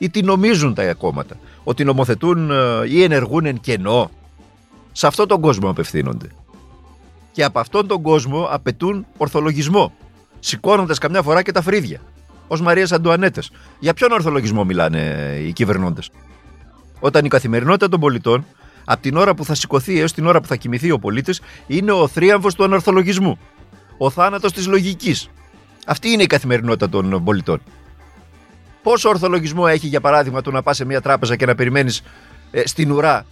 Ή 0.00 0.10
τι 0.10 0.22
νομίζουν 0.22 0.74
τα 0.74 0.94
κόμματα. 0.94 1.36
Ότι 1.64 1.84
νομοθετούν 1.84 2.50
ε, 2.50 2.88
ή 2.88 3.02
ενεργούν 3.02 3.46
εν 3.46 3.60
κενό. 3.60 4.10
Σε 4.92 5.06
αυτόν 5.06 5.28
τον 5.28 5.40
κόσμο 5.40 5.70
απευθύνονται. 5.70 6.26
Και 7.32 7.44
από 7.44 7.58
αυτόν 7.60 7.86
τον 7.86 8.02
κόσμο 8.02 8.48
απαιτούν 8.50 9.06
ορθολογισμό. 9.16 9.92
Σηκώνοντας 10.40 10.98
καμιά 10.98 11.22
φορά 11.22 11.42
και 11.42 11.52
τα 11.52 11.62
φρύδια. 11.62 12.00
Ω 12.48 12.56
Μαρίας 12.56 12.92
Αντουανέτες. 12.92 13.50
Για 13.78 13.94
ποιον 13.94 14.12
ορθολογισμό 14.12 14.64
μιλάνε 14.64 15.34
οι 15.46 15.52
κυβερνώντες; 15.52 16.10
Όταν 17.00 17.24
η 17.24 17.28
καθημερινότητα 17.28 17.88
των 17.88 18.00
πολιτών, 18.00 18.44
από 18.84 19.02
την 19.02 19.16
ώρα 19.16 19.34
που 19.34 19.44
θα 19.44 19.54
σηκωθεί 19.54 20.00
έως 20.00 20.12
την 20.12 20.26
ώρα 20.26 20.40
που 20.40 20.46
θα 20.46 20.56
κοιμηθεί 20.56 20.90
ο 20.90 20.98
πολίτης, 20.98 21.40
είναι 21.66 21.92
ο 21.92 22.08
θρίαμβος 22.08 22.54
του 22.54 22.64
ανορθολογισμού. 22.64 23.38
Ο 23.98 24.10
θάνατος 24.10 24.52
της 24.52 24.66
λογικής. 24.66 25.28
Αυτή 25.86 26.08
είναι 26.08 26.22
η 26.22 26.26
καθημερινότητα 26.26 26.88
των 26.88 27.24
πολιτών. 27.24 27.60
Πόσο 28.82 29.08
ορθολογισμό 29.08 29.64
έχει, 29.68 29.86
για 29.86 30.00
παράδειγμα, 30.00 30.40
το 30.40 30.50
να 30.50 30.62
πας 30.62 30.76
σε 30.76 30.84
μια 30.84 31.00
τράπεζα 31.00 31.36
και 31.36 31.46
να 31.46 31.54
περιμένεις 31.54 32.02
ε, 32.50 32.66
στην 32.66 32.90
ουρά 32.90 33.26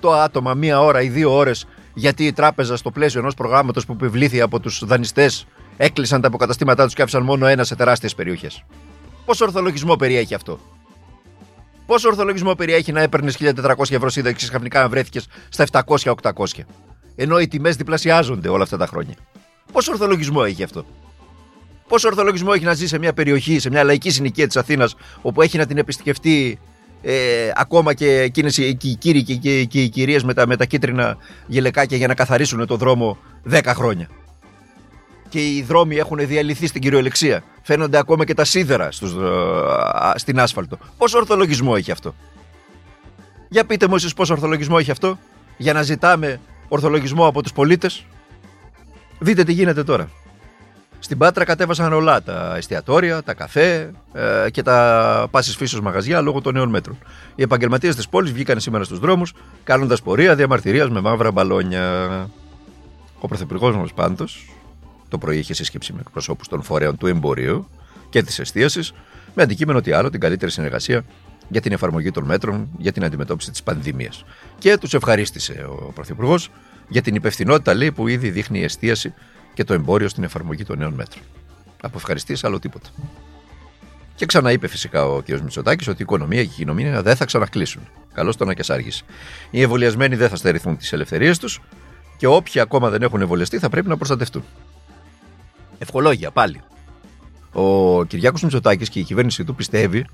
100 0.00 0.12
άτομα 0.12 0.54
μία 0.54 0.80
ώρα 0.80 1.02
ή 1.02 1.08
δύο 1.08 1.36
ώρες, 1.36 1.66
γιατί 1.94 2.26
η 2.26 2.32
τράπεζα 2.32 2.76
στο 2.76 2.90
πλαίσιο 2.90 3.20
ενός 3.20 3.34
προγράμματος 3.34 3.86
που 3.86 3.92
επιβλήθη 3.92 4.40
από 4.40 4.60
τους 4.60 4.84
δανειστές 4.84 5.46
έκλεισαν 5.76 6.20
τα 6.20 6.28
αποκαταστήματά 6.28 6.84
τους 6.84 6.94
και 6.94 7.02
άφησαν 7.02 7.22
μόνο 7.22 7.46
ένα 7.46 7.64
σε 7.64 7.76
τεράστιες 7.76 8.14
περιοχές. 8.14 8.64
Πόσο 9.24 9.44
ορθολογισμό 9.44 9.96
περιέχει 9.96 10.34
αυτό; 10.34 10.58
Πόσο 11.86 12.08
ορθολογισμό 12.08 12.54
περιέχει 12.54 12.92
να 12.92 13.00
έπαιρνες 13.00 13.36
1400 13.36 13.90
ευρώ 13.90 14.08
σύνταξη 14.08 14.44
και 14.44 14.48
ξαφνικά 14.50 14.80
να 14.80 14.88
βρέθηκες 14.88 15.26
στα 15.48 15.84
700-800. 15.86 16.12
Ενώ 17.16 17.38
οι 17.38 17.48
τιμές 17.48 17.76
διπλασιάζονται 17.76 18.48
όλα 18.48 18.62
αυτά 18.62 18.76
τα 18.76 18.86
χρόνια. 18.86 19.14
Πόσο 19.72 19.92
ορθολογισμό 19.92 20.42
έχει 20.46 20.62
αυτό; 20.62 20.84
Πόσο 21.88 22.08
ορθολογισμό 22.08 22.50
έχει 22.54 22.64
να 22.64 22.74
ζει 22.74 22.86
σε 22.86 22.98
μια 22.98 23.12
περιοχή, 23.12 23.58
σε 23.58 23.70
μια 23.70 23.84
λαϊκή 23.84 24.10
συνοικία 24.10 24.46
της 24.46 24.56
Αθήνας, 24.56 24.94
όπου 25.22 25.42
έχει 25.42 25.58
να 25.58 25.66
την 25.66 25.78
επισκεφτεί 25.78 26.58
ε, 27.02 27.50
ακόμα 27.54 27.94
και 27.94 28.20
εκείνες 28.20 28.56
οι 28.56 28.74
κύριοι 28.74 29.22
και, 29.22 29.34
και, 29.34 29.64
και 29.64 29.82
οι 29.82 29.88
κυρίες 29.88 30.24
με 30.24 30.34
τα, 30.34 30.46
με 30.46 30.56
τα 30.56 30.64
κίτρινα 30.64 31.16
γελεκάκια 31.46 31.96
για 31.96 32.06
να 32.06 32.14
καθαρίσουν 32.14 32.66
το 32.66 32.76
δρόμο 32.76 33.18
10 33.50 33.60
χρόνια. 33.66 34.08
Και 35.28 35.40
οι 35.40 35.62
δρόμοι 35.62 35.96
έχουν 35.96 36.18
διαλυθεί 36.26 36.66
στην 36.66 36.80
κυριολεξία. 36.80 37.44
Φαίνονται 37.62 37.98
ακόμα 37.98 38.24
και 38.24 38.34
τα 38.34 38.44
σίδερα 38.44 38.90
στους, 38.90 39.14
στην 40.14 40.40
άσφαλτο. 40.40 40.78
Πόσο 40.98 41.18
ορθολογισμό 41.18 41.74
έχει 41.76 41.90
αυτό; 41.90 42.14
Για 43.48 43.64
πείτε 43.64 43.88
μου 43.88 43.94
εσείς 43.94 44.14
πόσο 44.14 44.32
ορθολογισμό 44.32 44.76
έχει 44.78 44.90
αυτό 44.90 45.18
για 45.56 45.72
να 45.72 45.82
ζητάμε 45.82 46.40
ορθολογισμό 46.68 47.26
από 47.26 47.42
τους 47.42 47.52
πολίτες. 47.52 48.04
Δείτε 49.18 49.44
τι 49.44 49.52
γίνεται 49.52 49.84
τώρα. 49.84 50.10
Στην 51.06 51.18
Πάτρα 51.18 51.44
κατέβασαν 51.44 51.92
όλα 51.92 52.22
τα 52.22 52.56
εστιατόρια, 52.56 53.22
τα 53.22 53.34
καφέ 53.34 53.90
ε, 54.12 54.50
και 54.50 54.62
τα 54.62 55.28
πάσης 55.30 55.56
φύσεως 55.56 55.82
μαγαζιά 55.82 56.20
λόγω 56.20 56.40
των 56.40 56.54
νέων 56.54 56.68
μέτρων. 56.68 56.98
Οι 57.34 57.42
επαγγελματίες 57.42 57.96
της 57.96 58.08
πόλης 58.08 58.32
βγήκαν 58.32 58.60
σήμερα 58.60 58.84
στους 58.84 58.98
δρόμους, 58.98 59.32
κάνοντας 59.64 60.02
πορεία 60.02 60.34
διαμαρτυρίας 60.34 60.90
με 60.90 61.00
μαύρα 61.00 61.30
μπαλόνια. 61.30 62.06
Ο 63.18 63.28
Πρωθυπουργός 63.28 63.76
μας 63.76 63.92
πάντως 63.92 64.54
το 65.08 65.18
πρωί 65.18 65.38
είχε 65.38 65.54
σύσκεψη 65.54 65.92
με 65.92 66.00
εκπροσώπους 66.00 66.48
των 66.48 66.62
φορέων 66.62 66.96
του 66.96 67.06
εμπορίου 67.06 67.68
και 68.08 68.22
της 68.22 68.38
εστίασης, 68.38 68.92
με 69.34 69.42
αντικείμενο 69.42 69.80
τι 69.80 69.92
άλλο 69.92 70.10
την 70.10 70.20
καλύτερη 70.20 70.50
συνεργασία 70.50 71.04
για 71.48 71.60
την 71.60 71.72
εφαρμογή 71.72 72.10
των 72.10 72.24
μέτρων 72.24 72.68
για 72.78 72.92
την 72.92 73.04
αντιμετώπιση 73.04 73.50
της 73.50 73.62
πανδημίας. 73.62 74.24
Και 74.58 74.76
τους 74.78 74.94
ευχαρίστησε 74.94 75.66
ο 75.68 75.92
Πρωθυπουργός 75.94 76.50
για 76.88 77.02
την 77.02 77.14
υπευθυνότητα 77.14 77.74
λέει, 77.74 77.92
που 77.92 78.08
ήδη 78.08 78.30
δείχνει 78.30 78.58
η 78.58 78.64
εστίαση 78.64 79.14
και 79.56 79.64
το 79.64 79.74
εμπόριο 79.74 80.08
στην 80.08 80.24
εφαρμογή 80.24 80.64
των 80.64 80.78
νέων 80.78 80.92
μέτρων. 80.92 81.24
Από 81.82 81.96
ευχαριστήσει, 81.96 82.46
άλλο 82.46 82.58
τίποτα. 82.58 82.88
Και 84.14 84.26
ξαναείπε 84.26 84.66
φυσικά 84.66 85.06
ο 85.06 85.22
κ. 85.22 85.28
Μητσοτάκης 85.28 85.88
ότι 85.88 85.96
η 85.98 86.02
οικονομία 86.02 86.44
και 86.44 86.50
η 86.50 86.54
κοινωνία 86.54 87.02
δεν 87.02 87.16
θα 87.16 87.24
ξανακλείσουν. 87.24 87.82
Καλώς 88.14 88.36
τον 88.36 88.48
Ακιασάργη. 88.48 88.90
Οι 89.50 89.62
εμβολιασμένοι 89.62 90.16
δεν 90.16 90.28
θα 90.28 90.36
στερηθούν 90.36 90.76
τις 90.76 90.92
ελευθερίες 90.92 91.38
τους 91.38 91.60
και 92.16 92.26
όποιοι 92.26 92.60
ακόμα 92.60 92.90
δεν 92.90 93.02
έχουν 93.02 93.20
εμβολιαστεί 93.20 93.58
θα 93.58 93.68
πρέπει 93.68 93.88
να 93.88 93.96
προστατευτούν. 93.96 94.44
Ευχολόγια 95.78 96.30
πάλι. 96.30 96.60
Ο 97.52 98.04
Κυριάκος 98.04 98.42
Μητσοτάκης 98.42 98.88
και 98.88 98.98
η 98.98 99.02
κυβέρνησή 99.02 99.44
του 99.44 99.54
πιστεύει 99.54 100.06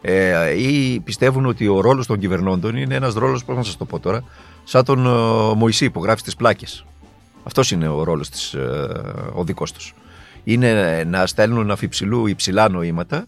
ε, 0.00 0.50
ή 0.50 1.00
πιστεύουν 1.00 1.46
ότι 1.46 1.68
ο 1.68 1.80
ρόλος 1.80 2.06
των 2.06 2.18
κυβερνώντων 2.18 2.76
είναι 2.76 2.94
ένας 2.94 3.14
ρόλος, 3.14 3.44
πώς 3.44 3.56
να 3.56 3.62
σας 3.62 3.76
το 3.76 3.84
πω 3.84 3.98
τώρα, 4.00 4.24
σαν 4.64 4.84
τον 4.84 5.06
ε, 5.06 5.54
Μωυσή 5.54 5.90
που 5.90 6.02
γράφει 6.02 6.22
τις 6.22 6.36
πλάκες. 6.36 6.84
Αυτός 7.44 7.70
είναι 7.70 7.88
ο 7.88 8.02
ρόλος 8.02 8.28
της, 8.28 8.54
ε, 8.54 8.60
ο 9.34 9.44
δικός 9.44 9.72
τους. 9.72 9.94
Είναι 10.44 11.04
να 11.04 11.26
στέλνουν 11.26 11.70
αφιψηλού 11.70 12.26
υψηλά 12.26 12.68
νοήματα, 12.68 13.24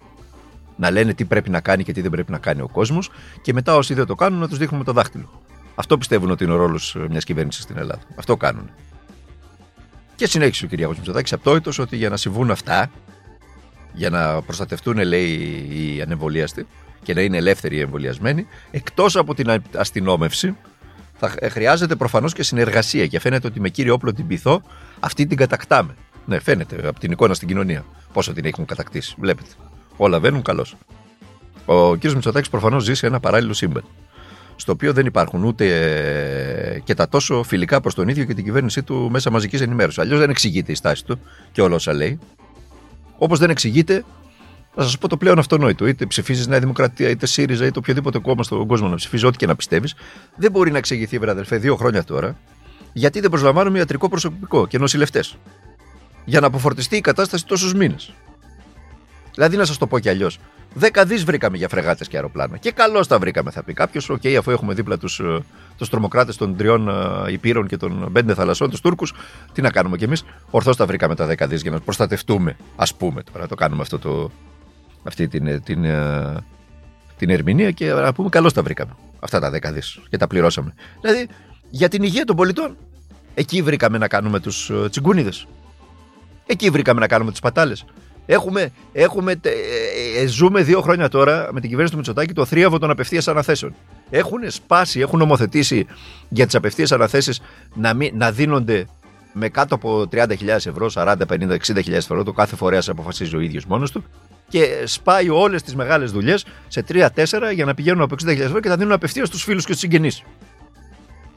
να 0.76 0.90
λένε 0.90 1.14
τι 1.14 1.24
πρέπει 1.24 1.50
να 1.50 1.60
κάνει 1.60 1.84
και 1.84 1.92
τι 1.92 2.00
δεν 2.00 2.10
πρέπει 2.10 2.32
να 2.32 2.38
κάνει 2.38 2.60
ο 2.60 2.68
κόσμος, 2.68 3.10
και 3.42 3.52
μετά 3.52 3.76
όσοι 3.76 3.94
δεν 3.94 4.06
το 4.06 4.14
κάνουν 4.14 4.38
να 4.38 4.48
τους 4.48 4.58
δείχνουμε 4.58 4.84
το 4.84 4.92
δάχτυλο. 4.92 5.42
Αυτό 5.74 5.98
πιστεύουν 5.98 6.30
ότι 6.30 6.44
είναι 6.44 6.52
ο 6.52 6.56
ρόλος 6.56 6.96
μιας 7.10 7.24
κυβέρνησης 7.24 7.62
στην 7.62 7.76
Ελλάδα. 7.78 8.02
Αυτό 8.16 8.36
κάνουν. 8.36 8.70
Και 10.16 10.26
συνέχισε 10.26 10.64
ο 10.64 10.68
Κυριάκος 10.68 10.96
Μητσοτάκης 10.96 11.32
απτόητος 11.32 11.78
ότι 11.78 11.96
για 11.96 12.08
να 12.08 12.16
συμβούν 12.16 12.50
αυτά, 12.50 12.90
για 13.92 14.10
να 14.10 14.42
προστατευτούν, 14.42 14.98
λέει, 14.98 15.30
οι 15.70 16.00
ανεμβολίαστοι 16.02 16.66
και 17.02 17.14
να 17.14 17.20
είναι 17.20 17.36
ελεύθεροι 17.36 17.76
οι 17.76 17.80
εμβολιασμένοι, 17.80 18.46
εκτός 18.70 19.16
από 19.16 19.34
την 19.34 19.62
αστυνόμευση, 19.74 20.56
θα 21.18 21.34
χρειάζεται 21.50 21.94
προφανώς 21.94 22.32
και 22.32 22.42
συνεργασία. 22.42 23.06
Και 23.06 23.20
φαίνεται 23.20 23.46
ότι 23.46 23.60
με 23.60 23.68
κύριο 23.68 23.94
όπλο 23.94 24.12
την 24.12 24.26
πειθό 24.26 24.62
αυτή 25.00 25.26
την 25.26 25.36
κατακτάμε. 25.36 25.94
Ναι, 26.24 26.40
φαίνεται 26.40 26.88
από 26.88 27.00
την 27.00 27.12
εικόνα 27.12 27.34
στην 27.34 27.48
κοινωνία 27.48 27.84
πόσο 28.12 28.32
την 28.32 28.44
έχουν 28.44 28.64
κατακτήσει. 28.64 29.14
Βλέπετε. 29.18 29.48
Όλα 29.96 30.20
βαίνουν 30.20 30.42
καλώς. 30.42 30.76
Ο 31.64 31.96
κ. 31.96 32.04
Μητσοτάκης 32.04 32.48
προφανώς 32.48 32.84
ζει 32.84 32.94
σε 32.94 33.06
ένα 33.06 33.20
παράλληλο 33.20 33.52
σύμπαν. 33.52 33.84
Στο 34.56 34.72
οποίο 34.72 34.92
δεν 34.92 35.06
υπάρχουν 35.06 35.44
ούτε 35.44 36.82
και 36.84 36.94
τα 36.94 37.08
τόσο 37.08 37.42
φιλικά 37.42 37.80
προς 37.80 37.94
τον 37.94 38.08
ίδιο 38.08 38.24
και 38.24 38.34
την 38.34 38.44
κυβέρνησή 38.44 38.82
του 38.82 39.08
μέσα 39.10 39.30
μαζικής 39.30 39.60
ενημέρωσης. 39.60 39.98
Αλλιώς 39.98 40.18
δεν 40.18 40.30
εξηγείται 40.30 40.72
η 40.72 40.74
στάση 40.74 41.04
του 41.04 41.20
και 41.52 41.62
όλα 41.62 41.74
όσα 41.74 41.92
λέει. 41.92 42.18
Όπως 43.18 43.38
δεν 43.38 43.50
εξηγείται 43.50 44.04
θα 44.76 44.82
σας 44.82 44.98
πω 44.98 45.08
το 45.08 45.16
πλέον 45.16 45.38
αυτονόητο. 45.38 45.86
Είτε 45.86 46.06
ψηφίζεις 46.06 46.46
Νέα 46.46 46.60
Δημοκρατία, 46.60 47.08
είτε 47.08 47.26
ΣΥΡΙΖΑ, 47.26 47.66
είτε 47.66 47.78
οποιοδήποτε 47.78 48.18
κόμμα 48.18 48.42
στον 48.42 48.66
κόσμο 48.66 48.88
να 48.88 48.96
ψηφίζει, 48.96 49.26
ό,τι 49.26 49.36
και 49.36 49.46
να 49.46 49.56
πιστεύεις, 49.56 49.94
δεν 50.36 50.50
μπορεί 50.50 50.70
να 50.70 50.78
εξηγηθεί, 50.78 51.18
βρε 51.18 51.29
αδερφέ, 51.29 51.56
δύο 51.56 51.76
χρόνια 51.76 52.04
τώρα, 52.04 52.36
γιατί 52.92 53.20
δεν 53.20 53.30
προσλαμβάνουμε 53.30 53.78
ιατρικό 53.78 54.08
προσωπικό 54.08 54.66
και 54.66 54.78
νοσηλευτές. 54.78 55.36
Για 56.24 56.40
να 56.40 56.46
αποφορτιστεί 56.46 56.96
η 56.96 57.00
κατάσταση 57.00 57.46
τόσους 57.46 57.74
μήνες. 57.74 58.12
Δηλαδή, 59.34 59.56
να 59.56 59.64
σας 59.64 59.78
το 59.78 59.86
πω 59.86 59.98
κι 59.98 60.08
αλλιώς. 60.08 60.38
Δέκα 60.74 61.04
δις 61.04 61.24
βρήκαμε 61.24 61.56
για 61.56 61.68
φρεγάτες 61.68 62.08
και 62.08 62.16
αεροπλάνα. 62.16 62.56
Και 62.56 62.70
καλώς 62.70 63.06
τα 63.06 63.18
βρήκαμε, 63.18 63.50
θα 63.50 63.62
πει 63.62 63.72
κάποιος. 63.72 64.08
OK, 64.08 64.20
okay, 64.22 64.34
αφού 64.34 64.50
έχουμε 64.50 64.74
δίπλα 64.74 64.98
τους 64.98 65.16
τους 65.76 65.86
ε, 65.86 65.90
τρομοκράτες 65.90 66.36
των 66.36 66.56
τριών 66.56 66.88
ε, 66.88 67.32
ηπείρων 67.32 67.66
και 67.66 67.76
των 67.76 68.08
πέντε 68.12 68.34
θαλασσών, 68.34 68.70
τους 68.70 68.80
Τούρκους, 68.80 69.14
τι 69.52 69.62
να 69.62 69.70
κάνουμε 69.70 69.96
κι 69.96 70.04
εμείς. 70.04 70.24
Ορθώς 70.50 70.76
τα 70.76 70.86
βρήκαμε 70.86 71.14
τα 71.14 71.26
δέκα 71.26 71.46
δις 71.46 71.62
για 71.62 71.70
να 71.70 71.80
προστατευτούμε, 71.80 72.56
ας 72.76 72.94
πούμε 72.94 73.22
τώρα. 73.32 73.46
Το 73.46 73.54
κάνουμε 73.54 73.82
αυτό 73.82 73.98
το, 73.98 74.30
αυτή 75.06 75.28
την, 75.28 75.62
την, 75.62 75.84
ε, 75.84 76.34
την 77.16 77.30
ερμηνεία 77.30 77.70
και 77.70 77.92
να 77.92 78.12
πούμε 78.12 78.28
καλώς 78.28 78.52
τα 78.52 78.62
βρήκαμε 78.62 78.92
αυτά 79.20 79.40
τα 79.40 79.50
δέκα 79.50 79.72
δις 79.72 79.98
και 80.10 80.16
τα 80.16 80.26
πληρώσαμε. 80.26 80.74
Δηλαδή 81.00 81.28
για 81.70 81.88
την 81.88 82.02
υγεία 82.02 82.24
των 82.24 82.36
πολιτών 82.36 82.76
εκεί 83.34 83.62
βρήκαμε 83.62 83.98
να 83.98 84.08
κάνουμε 84.08 84.40
τους 84.40 84.70
ε, 84.70 84.88
τσιγκούνιδες. 84.88 85.46
Εκεί 86.46 86.70
βρήκαμε 86.70 87.00
να 87.00 87.06
κάνουμε 87.06 87.30
τις 87.30 87.40
πατάλες. 87.40 87.84
Έχουμε, 88.26 88.70
έχουμε, 88.92 89.40
ε, 89.42 90.26
ζούμε 90.26 90.62
δύο 90.62 90.80
χρόνια 90.80 91.08
τώρα 91.08 91.48
με 91.52 91.60
την 91.60 91.68
κυβέρνηση 91.68 91.90
του 91.90 91.98
Μητσοτάκη 91.98 92.32
το 92.32 92.44
θρίαβο 92.44 92.78
των 92.78 92.90
απευθείας 92.90 93.28
αναθέσεων. 93.28 93.74
Έχουν 94.10 94.50
σπάσει, 94.50 95.00
έχουν 95.00 95.18
νομοθετήσει 95.18 95.86
για 96.28 96.46
τις 96.46 96.54
απευθείας 96.54 96.92
αναθέσεις 96.92 97.40
να, 97.74 97.92
να 98.12 98.32
δίνονται 98.32 98.86
με 99.32 99.48
κάτω 99.48 99.74
από 99.74 100.08
30.000 100.12 100.46
ευρώ, 100.48 100.90
40, 100.94 101.14
50, 101.28 101.56
60.000 101.66 101.92
ευρώ. 101.92 102.22
Το 102.22 102.32
κάθε 102.32 102.56
φορέας 102.56 102.88
αποφασίζει 102.88 103.36
ο 103.36 103.40
ίδιος 103.40 103.64
μόνος 103.64 103.90
του 103.90 104.04
και 104.48 104.82
σπάει 104.84 105.28
όλες 105.28 105.62
τις 105.62 105.74
μεγάλες 105.74 106.12
δουλειές 106.12 106.44
σε 106.68 106.84
3-4 106.88 107.08
για 107.54 107.64
να 107.64 107.74
πηγαίνουν 107.74 108.02
από 108.02 108.14
60.000 108.24 108.38
ευρώ 108.38 108.60
και 108.60 108.68
τα 108.68 108.76
δίνουν 108.76 108.92
απευθείας 108.92 109.28
στους 109.28 109.42
φίλους 109.42 109.64
και 109.64 109.72
στους 109.72 109.80
συγγενείς. 109.80 110.22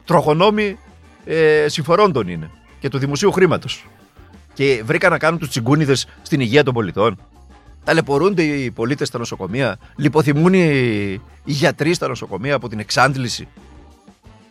Τροχονόμοι 0.04 0.78
ε, 1.24 1.68
συμφορώντων 1.68 2.28
είναι 2.28 2.50
και 2.80 2.88
του 2.88 2.98
δημοσίου 2.98 3.32
χρήματος. 3.32 3.86
Και 4.54 4.82
βρήκαν 4.84 5.10
να 5.10 5.18
κάνουν 5.18 5.38
τους 5.38 5.48
τσιγκούνιδες 5.48 6.06
στην 6.22 6.40
υγεία 6.40 6.64
των 6.64 6.74
πολιτών. 6.74 7.18
Ταλαιπωρούνται 7.84 8.42
οι 8.42 8.70
πολίτες 8.70 9.08
στα 9.08 9.18
νοσοκομεία, 9.18 9.78
λιποθυμούν 9.96 10.54
οι, 10.54 10.68
οι 11.44 11.52
γιατροί 11.52 11.94
στα 11.94 12.08
νοσοκομεία 12.08 12.54
από 12.54 12.68
την 12.68 12.78
εξάντληση 12.78 13.48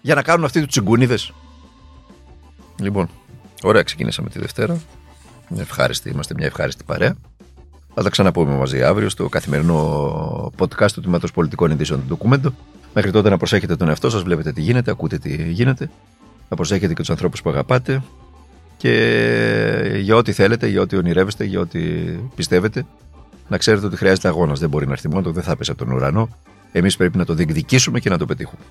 για 0.01 0.15
να 0.15 0.21
κάνουν 0.21 0.45
αυτοί 0.45 0.59
τους 0.59 0.69
τσιγκούνιδες. 0.69 1.33
Λοιπόν, 2.79 3.09
ωραία, 3.63 3.83
ξεκινήσαμε 3.83 4.29
τη 4.29 4.39
Δευτέρα. 4.39 4.81
Ευχάριστη, 5.57 6.09
είμαστε 6.09 6.33
μια 6.37 6.45
ευχάριστη 6.45 6.83
παρέα. 6.83 7.15
Θα 8.01 8.05
τα 8.05 8.11
ξαναπούμε 8.11 8.55
μαζί 8.55 8.83
αύριο 8.83 9.09
στο 9.09 9.29
καθημερινό 9.29 10.51
podcast 10.57 10.91
του 10.93 11.01
Τμήματος 11.01 11.31
Πολιτικών 11.31 11.71
Ειδήσεων 11.71 11.99
του 11.99 12.05
Ντοκούμεντο. 12.07 12.53
Μέχρι 12.93 13.11
τότε 13.11 13.29
να 13.29 13.37
προσέχετε 13.37 13.75
τον 13.75 13.89
εαυτό 13.89 14.09
σας, 14.09 14.23
βλέπετε 14.23 14.51
τι 14.51 14.61
γίνεται, 14.61 14.91
ακούτε 14.91 15.17
τι 15.17 15.51
γίνεται. 15.51 15.89
Να 16.49 16.55
προσέχετε 16.55 16.93
και 16.93 16.99
τους 16.99 17.09
ανθρώπους 17.09 17.41
που 17.41 17.49
αγαπάτε. 17.49 18.03
Και 18.77 19.99
για 20.01 20.15
ό,τι 20.15 20.31
θέλετε, 20.31 20.67
για 20.67 20.81
ό,τι 20.81 20.95
ονειρεύεστε, 20.95 21.43
για 21.43 21.59
ό,τι 21.59 21.79
πιστεύετε, 22.35 22.85
να 23.47 23.57
ξέρετε 23.57 23.85
ότι 23.85 23.95
χρειάζεται 23.95 24.27
αγώνας. 24.27 24.59
Δεν 24.59 24.69
μπορεί 24.69 24.85
να 24.85 24.91
έρθει 24.91 25.09
μόνο, 25.09 25.31
δεν 25.31 25.43
θα 25.43 25.55
πέσει 25.55 25.71
από 25.71 25.85
τον 25.85 25.93
ουρανό. 25.93 26.29
Εμείς 26.71 26.97
πρέπει 26.97 27.17
να 27.17 27.25
το 27.25 27.33
διεκδικήσουμε 27.33 27.99
και 27.99 28.09
να 28.09 28.17
το 28.17 28.25
πετύχουμε. 28.25 28.61